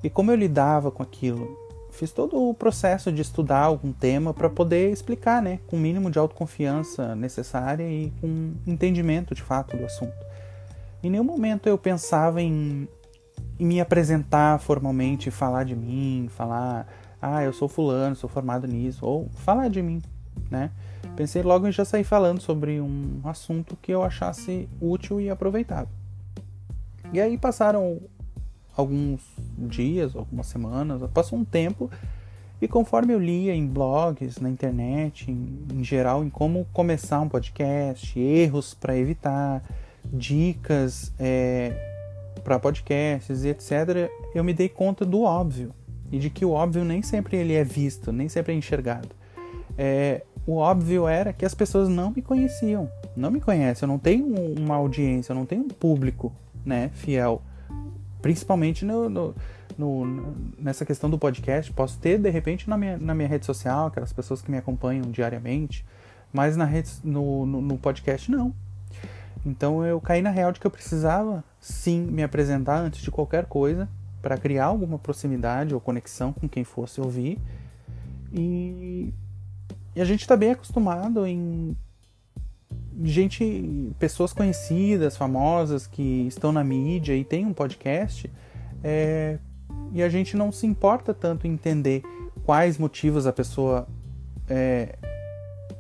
e 0.04 0.11
como 0.11 0.30
eu 0.30 0.37
lidava 0.37 0.92
com 0.92 1.02
aquilo 1.02 1.64
fiz 1.94 2.11
todo 2.11 2.37
o 2.37 2.52
processo 2.52 3.12
de 3.12 3.23
estudar 3.23 3.61
algum 3.61 3.92
tema 3.92 4.34
para 4.34 4.50
poder 4.50 4.90
explicar, 4.90 5.40
né, 5.40 5.61
com 5.66 5.76
o 5.76 5.78
mínimo 5.78 6.11
de 6.11 6.18
autoconfiança 6.18 7.14
necessária 7.14 7.84
e 7.84 8.12
com 8.20 8.52
entendimento 8.66 9.34
de 9.34 9.42
fato 9.42 9.76
do 9.76 9.84
assunto. 9.84 10.12
Em 11.02 11.11
nenhum 11.11 11.25
momento 11.25 11.68
eu 11.68 11.78
pensava 11.78 12.42
em, 12.42 12.88
em 13.58 13.64
me 13.64 13.80
apresentar 13.80 14.58
formalmente, 14.58 15.30
falar 15.30 15.64
de 15.64 15.76
mim, 15.76 16.28
falar, 16.28 16.87
ah, 17.23 17.44
eu 17.44 17.52
sou 17.52 17.68
fulano, 17.68 18.16
sou 18.16 18.28
formado 18.28 18.66
nisso, 18.66 19.06
ou 19.06 19.28
falar 19.37 19.68
de 19.68 19.80
mim, 19.80 20.02
né? 20.50 20.70
Pensei 21.14 21.42
logo 21.42 21.68
em 21.68 21.73
já 21.73 21.84
sair 21.84 22.02
falando 22.02 22.40
sobre 22.40 22.80
um 22.80 23.20
assunto 23.23 23.76
que 23.80 23.92
eu 23.92 24.02
achasse 24.02 24.68
útil 24.80 25.20
e 25.20 25.30
aproveitável. 25.30 25.94
E 27.12 27.20
aí 27.20 27.38
passaram 27.38 28.00
alguns 28.76 29.21
dias, 29.57 30.14
algumas 30.14 30.47
semanas, 30.47 31.02
passou 31.12 31.38
um 31.38 31.45
tempo 31.45 31.90
e 32.61 32.69
conforme 32.69 33.12
eu 33.12 33.19
lia 33.19 33.54
em 33.54 33.66
blogs, 33.66 34.38
na 34.38 34.49
internet, 34.49 35.31
em, 35.31 35.59
em 35.73 35.85
geral, 35.85 36.25
em 36.25 36.31
como 36.31 36.66
começar 36.73 37.21
um 37.21 37.28
podcast, 37.28 38.19
erros 38.19 38.75
para 38.75 38.97
evitar, 38.97 39.62
dicas 40.04 41.12
é, 41.19 41.73
para 42.43 42.59
podcasts 42.59 43.45
e 43.45 43.49
etc., 43.49 44.11
eu 44.35 44.43
me 44.45 44.54
dei 44.54 44.69
conta 44.69 45.04
do 45.04 45.23
óbvio 45.23 45.75
e 46.11 46.19
de 46.19 46.31
que 46.31 46.45
o 46.45 46.52
óbvio 46.52 46.85
nem 46.85 47.02
sempre 47.02 47.37
ele 47.37 47.54
é 47.54 47.64
visto, 47.64 48.12
nem 48.12 48.28
sempre 48.28 48.52
é 48.52 48.57
enxergado. 48.57 49.11
É, 49.76 50.23
o 50.47 50.57
óbvio 50.57 51.09
era 51.09 51.33
que 51.33 51.45
as 51.45 51.54
pessoas 51.54 51.88
não 51.88 52.12
me 52.12 52.23
conheciam, 52.23 52.88
não 53.16 53.31
me 53.31 53.40
conhecem, 53.40 53.87
eu 53.87 53.93
não 53.93 53.99
tenho 53.99 54.26
uma 54.59 54.76
audiência, 54.76 55.33
eu 55.33 55.37
não 55.37 55.47
tenho 55.47 55.62
um 55.62 55.69
público, 55.69 56.33
né, 56.64 56.90
fiel 56.95 57.43
principalmente 58.25 58.87
no, 58.87 59.11
no, 59.11 59.35
no, 59.76 60.35
nessa 60.59 60.87
questão 60.87 61.11
do 61.11 61.19
podcast. 61.19 61.71
Posso 61.75 61.99
ter, 61.99 62.19
de 62.19 62.31
repente, 62.31 62.71
na 62.71 62.78
minha, 62.78 62.97
na 62.97 63.14
minha 63.14 63.28
rede 63.28 63.45
social, 63.45 63.88
aquelas 63.88 64.14
pessoas 64.14 64.40
que 64.40 64.50
me 64.50 64.57
acompanham 64.57 65.02
diariamente, 65.11 65.85
mas 66.33 66.57
na 66.57 66.64
rede, 66.64 66.90
no, 67.04 67.45
no, 67.45 67.61
no 67.61 67.76
podcast, 67.76 68.31
não. 68.31 68.54
Então 69.45 69.85
eu 69.85 70.00
caí 70.00 70.23
na 70.23 70.31
real 70.31 70.52
de 70.52 70.59
que 70.59 70.66
eu 70.66 70.71
precisava 70.71 71.45
sim 71.61 72.00
me 72.00 72.23
apresentar 72.23 72.78
antes 72.78 73.02
de 73.02 73.11
qualquer 73.11 73.45
coisa 73.45 73.87
para 74.23 74.38
criar 74.38 74.64
alguma 74.64 74.99
proximidade 74.99 75.75
ou 75.75 75.81
conexão 75.81 76.33
com 76.33 76.49
quem 76.49 76.64
fosse 76.64 77.02
ouvir. 77.02 77.38
E, 78.33 79.12
e 79.95 80.00
a 80.00 80.04
gente 80.07 80.23
está 80.23 80.35
bem 80.35 80.52
acostumado 80.52 81.26
em 81.26 81.76
gente, 83.02 83.92
pessoas 83.98 84.32
conhecidas, 84.32 85.16
famosas 85.16 85.86
que 85.86 86.26
estão 86.26 86.52
na 86.52 86.62
mídia 86.62 87.14
e 87.16 87.24
tem 87.24 87.46
um 87.46 87.52
podcast, 87.52 88.30
é, 88.82 89.38
e 89.92 90.02
a 90.02 90.08
gente 90.08 90.36
não 90.36 90.52
se 90.52 90.66
importa 90.66 91.14
tanto 91.14 91.46
em 91.46 91.52
entender 91.52 92.02
quais 92.44 92.78
motivos 92.78 93.26
a 93.26 93.32
pessoa 93.32 93.86
é, 94.48 94.96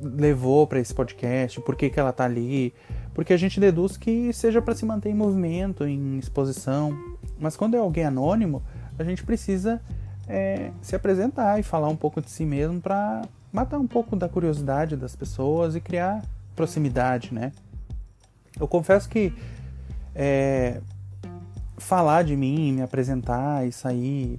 levou 0.00 0.66
para 0.66 0.80
esse 0.80 0.94
podcast, 0.94 1.60
por 1.60 1.76
que, 1.76 1.90
que 1.90 2.00
ela 2.00 2.10
está 2.10 2.24
ali, 2.24 2.72
porque 3.12 3.32
a 3.32 3.36
gente 3.36 3.60
deduz 3.60 3.96
que 3.96 4.32
seja 4.32 4.60
para 4.60 4.74
se 4.74 4.84
manter 4.84 5.10
em 5.10 5.14
movimento, 5.14 5.86
em 5.86 6.18
exposição. 6.18 6.96
Mas 7.38 7.56
quando 7.56 7.74
é 7.74 7.78
alguém 7.78 8.04
anônimo, 8.04 8.62
a 8.98 9.04
gente 9.04 9.22
precisa 9.24 9.80
é, 10.28 10.70
se 10.82 10.96
apresentar 10.96 11.58
e 11.58 11.62
falar 11.62 11.88
um 11.88 11.96
pouco 11.96 12.20
de 12.20 12.30
si 12.30 12.44
mesmo 12.44 12.80
para 12.80 13.22
matar 13.52 13.78
um 13.78 13.86
pouco 13.86 14.16
da 14.16 14.28
curiosidade 14.28 14.96
das 14.96 15.14
pessoas 15.14 15.76
e 15.76 15.80
criar 15.80 16.22
proximidade, 16.54 17.32
né? 17.32 17.52
Eu 18.58 18.68
confesso 18.68 19.08
que 19.08 19.32
é, 20.14 20.80
falar 21.76 22.22
de 22.22 22.36
mim, 22.36 22.72
me 22.72 22.82
apresentar 22.82 23.66
e 23.66 23.72
sair 23.72 24.38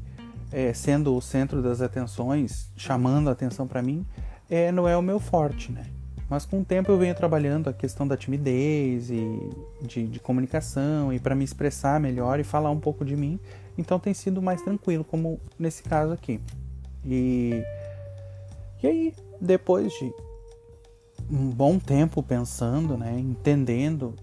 é, 0.51 0.73
sendo 0.73 1.15
o 1.15 1.21
centro 1.21 1.61
das 1.61 1.81
atenções, 1.81 2.69
chamando 2.75 3.29
a 3.29 3.33
atenção 3.33 3.67
para 3.67 3.81
mim, 3.81 4.05
é, 4.49 4.71
não 4.71 4.87
é 4.87 4.95
o 4.95 5.01
meu 5.01 5.19
forte, 5.19 5.71
né? 5.71 5.85
Mas 6.29 6.45
com 6.45 6.61
o 6.61 6.65
tempo 6.65 6.91
eu 6.91 6.97
venho 6.97 7.13
trabalhando 7.13 7.69
a 7.69 7.73
questão 7.73 8.07
da 8.07 8.17
timidez 8.17 9.11
e 9.11 9.49
de, 9.81 10.07
de 10.07 10.19
comunicação 10.19 11.13
e 11.13 11.19
para 11.19 11.35
me 11.35 11.43
expressar 11.43 11.99
melhor 11.99 12.39
e 12.39 12.43
falar 12.43 12.71
um 12.71 12.79
pouco 12.79 13.05
de 13.05 13.15
mim, 13.15 13.39
então 13.77 13.99
tem 13.99 14.13
sido 14.13 14.41
mais 14.41 14.61
tranquilo, 14.61 15.03
como 15.03 15.39
nesse 15.59 15.83
caso 15.83 16.13
aqui. 16.13 16.39
E, 17.05 17.63
e 18.81 18.87
aí, 18.87 19.13
depois 19.39 19.91
de 19.93 20.11
um 21.29 21.49
bom 21.49 21.79
tempo 21.79 22.21
pensando, 22.21 22.97
né, 22.97 23.17
entendendo 23.19 24.15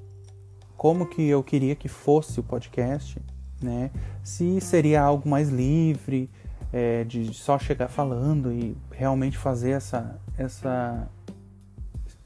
como 0.77 1.07
que 1.07 1.23
eu 1.23 1.43
queria 1.43 1.75
que 1.75 1.89
fosse 1.89 2.41
o 2.41 2.43
podcast, 2.43 3.21
né, 3.61 3.91
se 4.23 4.61
seria 4.61 5.03
algo 5.03 5.29
mais 5.29 5.49
livre, 5.49 6.31
é, 6.73 7.05
de 7.05 7.35
só 7.35 7.59
chegar 7.59 7.89
falando 7.89 8.51
e 8.51 8.77
realmente 8.91 9.37
fazer 9.37 9.73
essa, 9.73 10.19
essa 10.39 11.09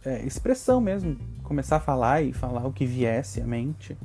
é, 0.05 0.25
expressão 0.25 0.81
mesmo, 0.81 1.17
começar 1.43 1.77
a 1.77 1.81
falar 1.81 2.23
e 2.23 2.33
falar 2.33 2.67
o 2.67 2.73
que 2.73 2.87
viesse 2.87 3.41
à 3.41 3.47
mente. 3.47 3.97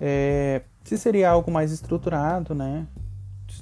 É, 0.00 0.62
se 0.84 0.96
seria 0.96 1.30
algo 1.30 1.50
mais 1.50 1.72
estruturado, 1.72 2.54
né, 2.54 2.86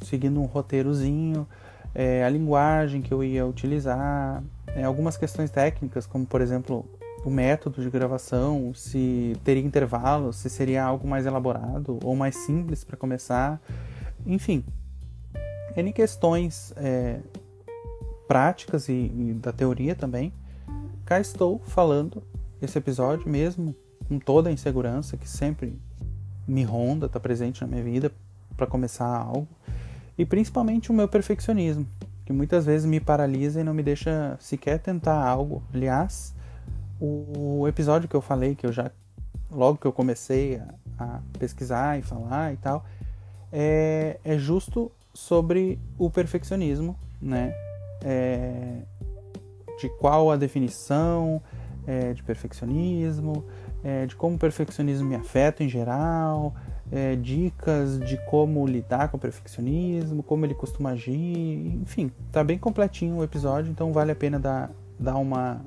seguindo 0.02 0.40
um 0.40 0.44
roteirozinho, 0.44 1.46
é, 1.94 2.24
a 2.24 2.28
linguagem 2.28 3.00
que 3.00 3.12
eu 3.12 3.22
ia 3.22 3.46
utilizar, 3.46 4.42
é, 4.74 4.84
algumas 4.84 5.16
questões 5.16 5.50
técnicas, 5.50 6.06
como 6.06 6.26
por 6.26 6.40
exemplo 6.40 6.88
o 7.24 7.30
método 7.30 7.82
de 7.82 7.88
gravação, 7.88 8.72
se 8.74 9.36
teria 9.44 9.62
intervalos, 9.62 10.36
se 10.36 10.50
seria 10.50 10.84
algo 10.84 11.06
mais 11.06 11.26
elaborado 11.26 11.98
ou 12.02 12.16
mais 12.16 12.36
simples 12.36 12.82
para 12.82 12.96
começar, 12.96 13.60
enfim, 14.26 14.64
N 15.76 15.92
questões 15.92 16.72
é, 16.76 17.20
práticas 18.26 18.88
e, 18.88 18.92
e 18.92 19.36
da 19.40 19.52
teoria 19.52 19.94
também. 19.94 20.32
Cá 21.04 21.20
estou 21.20 21.60
falando 21.60 22.22
esse 22.60 22.76
episódio 22.78 23.28
mesmo 23.28 23.74
com 24.08 24.18
toda 24.18 24.48
a 24.50 24.52
insegurança 24.52 25.16
que 25.16 25.28
sempre 25.28 25.78
me 26.46 26.62
ronda, 26.64 27.06
está 27.06 27.20
presente 27.20 27.60
na 27.62 27.66
minha 27.66 27.82
vida 27.82 28.12
para 28.56 28.66
começar 28.66 29.06
algo. 29.06 29.48
e 30.18 30.26
principalmente 30.26 30.90
o 30.90 30.94
meu 30.94 31.08
perfeccionismo, 31.08 31.86
que 32.24 32.32
muitas 32.32 32.64
vezes 32.64 32.86
me 32.86 33.00
paralisa 33.00 33.60
e 33.60 33.64
não 33.64 33.74
me 33.74 33.82
deixa 33.82 34.36
sequer 34.40 34.78
tentar 34.78 35.22
algo. 35.22 35.62
Aliás, 35.72 36.34
o 37.00 37.66
episódio 37.66 38.08
que 38.08 38.14
eu 38.14 38.20
falei, 38.20 38.54
que 38.54 38.64
eu 38.64 38.72
já 38.72 38.90
logo 39.50 39.78
que 39.78 39.86
eu 39.86 39.92
comecei 39.92 40.56
a, 40.98 41.04
a 41.04 41.20
pesquisar 41.38 41.98
e 41.98 42.02
falar 42.02 42.52
e 42.52 42.56
tal, 42.56 42.84
é, 43.52 44.18
é 44.24 44.38
justo 44.38 44.90
sobre 45.12 45.78
o 45.98 46.10
perfeccionismo, 46.10 46.96
né? 47.20 47.54
É, 48.02 48.82
de 49.78 49.88
qual 49.98 50.30
a 50.30 50.36
definição 50.36 51.42
é, 51.86 52.12
de 52.12 52.22
perfeccionismo, 52.22 53.44
é, 53.82 54.06
de 54.06 54.16
como 54.16 54.36
o 54.36 54.38
perfeccionismo 54.38 55.08
me 55.08 55.14
afeta 55.14 55.62
em 55.62 55.68
geral, 55.68 56.54
é, 56.92 57.16
dicas 57.16 57.98
de 58.00 58.18
como 58.26 58.66
lidar 58.66 59.08
com 59.08 59.16
o 59.16 59.20
perfeccionismo, 59.20 60.22
como 60.22 60.44
ele 60.44 60.54
costuma 60.54 60.90
agir, 60.90 61.14
enfim, 61.80 62.12
tá 62.30 62.44
bem 62.44 62.58
completinho 62.58 63.16
o 63.16 63.24
episódio, 63.24 63.70
então 63.70 63.94
vale 63.94 64.12
a 64.12 64.14
pena 64.14 64.38
dar, 64.38 64.70
dar 65.00 65.16
uma, 65.16 65.64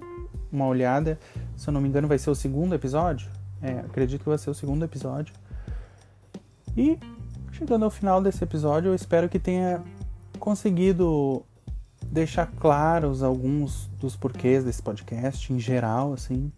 uma 0.51 0.67
olhada. 0.67 1.17
Se 1.55 1.67
eu 1.67 1.73
não 1.73 1.81
me 1.81 1.89
engano, 1.89 2.07
vai 2.07 2.19
ser 2.19 2.29
o 2.29 2.35
segundo 2.35 2.75
episódio. 2.75 3.27
É, 3.59 3.79
acredito 3.79 4.21
que 4.21 4.29
vai 4.29 4.37
ser 4.37 4.51
o 4.51 4.53
segundo 4.53 4.85
episódio. 4.85 5.33
E 6.77 6.99
chegando 7.51 7.85
ao 7.85 7.91
final 7.91 8.21
desse 8.21 8.43
episódio, 8.43 8.89
eu 8.89 8.95
espero 8.95 9.27
que 9.27 9.39
tenha 9.39 9.81
conseguido 10.37 11.43
deixar 12.05 12.45
claros 12.45 13.23
alguns 13.23 13.87
dos 13.99 14.15
porquês 14.15 14.63
desse 14.63 14.83
podcast 14.83 15.51
em 15.51 15.59
geral, 15.59 16.13
assim. 16.13 16.51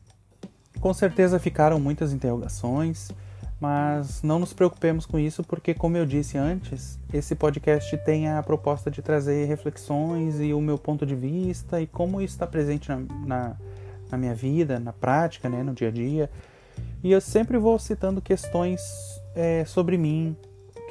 Com 0.81 0.93
certeza 0.93 1.39
ficaram 1.39 1.79
muitas 1.79 2.11
interrogações, 2.11 3.11
mas 3.59 4.21
não 4.21 4.37
nos 4.37 4.53
preocupemos 4.53 5.05
com 5.05 5.17
isso, 5.17 5.43
porque, 5.43 5.73
como 5.73 5.97
eu 5.97 6.05
disse 6.05 6.37
antes, 6.37 6.99
esse 7.11 7.35
podcast 7.35 7.97
tem 7.97 8.29
a 8.29 8.41
proposta 8.43 8.91
de 8.91 9.01
trazer 9.01 9.45
reflexões 9.45 10.39
e 10.39 10.53
o 10.53 10.61
meu 10.61 10.77
ponto 10.77 11.05
de 11.05 11.15
vista 11.15 11.81
e 11.81 11.87
como 11.87 12.21
isso 12.21 12.35
está 12.35 12.45
presente 12.45 12.89
na, 12.89 12.97
na, 13.25 13.55
na 14.11 14.17
minha 14.17 14.35
vida, 14.35 14.79
na 14.79 14.93
prática, 14.93 15.49
né, 15.49 15.63
no 15.63 15.73
dia 15.73 15.87
a 15.87 15.91
dia. 15.91 16.29
E 17.03 17.11
eu 17.11 17.19
sempre 17.19 17.57
vou 17.57 17.79
citando 17.79 18.21
questões 18.21 18.81
é, 19.35 19.65
sobre 19.65 19.97
mim, 19.97 20.35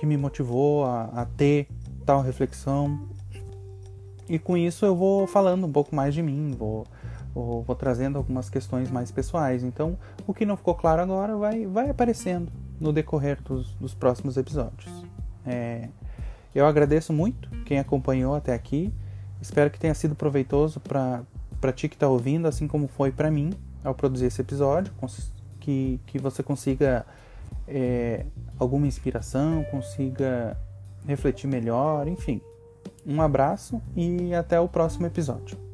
que 0.00 0.06
me 0.06 0.16
motivou 0.16 0.85
a, 0.85 1.04
a 1.04 1.25
ter 1.25 1.68
tal 2.04 2.20
reflexão. 2.20 3.08
E 4.28 4.40
com 4.40 4.56
isso 4.56 4.85
eu 4.85 4.96
vou 4.96 5.26
falando 5.28 5.66
um 5.66 5.73
pouco 5.73 5.94
mais 5.94 6.12
de 6.12 6.23
mim, 6.23 6.50
vou, 6.58 6.85
vou, 7.43 7.62
vou, 7.62 7.76
trazendo 7.76 8.16
algumas 8.16 8.49
questões 8.49 8.90
mais 8.90 9.11
pessoais. 9.11 9.62
Então, 9.62 9.99
o 10.26 10.33
que 10.33 10.47
não 10.47 10.57
ficou 10.57 10.75
claro 10.75 11.02
agora 11.02 11.37
vai, 11.37 11.66
vai 11.66 11.90
aparecendo 11.90 12.50
no 12.81 12.93
decorrer 12.93 13.40
dos, 13.43 13.75
dos 13.75 13.95
próximos 13.95 14.37
episódios. 14.37 14.90
É, 15.45 15.88
eu 16.55 16.66
agradeço 16.66 17.12
muito 17.12 17.49
quem 17.64 17.78
acompanhou 17.78 18.35
até 18.35 18.55
aqui. 18.55 18.93
Espero 19.40 19.71
que 19.71 19.78
tenha 19.78 19.95
sido 19.95 20.14
proveitoso 20.14 20.81
para 20.81 21.73
ti 21.75 21.88
que 21.88 21.97
está 21.97 22.09
ouvindo, 22.09 22.49
assim 22.49 22.66
como 22.66 22.88
foi 22.88 23.12
para 23.12 23.31
mim 23.31 23.52
ao 23.85 23.95
produzir 23.95 24.26
esse 24.26 24.40
episódio. 24.40 24.93
Que, 25.61 26.00
que 26.07 26.19
você 26.19 26.43
consiga 26.43 27.05
é, 27.66 28.25
alguma 28.59 28.87
inspiração, 28.87 29.64
consiga 29.64 30.57
refletir 31.07 31.49
melhor, 31.49 32.07
enfim. 32.09 32.40
Um 33.05 33.21
abraço 33.21 33.81
e 33.95 34.33
até 34.35 34.59
o 34.61 34.69
próximo 34.69 35.07
episódio. 35.07 35.65